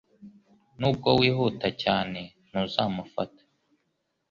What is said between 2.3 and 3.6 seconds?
ntuzamufata.